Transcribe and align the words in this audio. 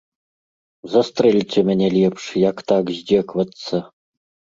Застрэльце 0.93 1.59
мяне 1.69 1.87
лепш, 1.99 2.23
як 2.49 2.67
так 2.75 2.85
здзекавацца! 2.99 3.75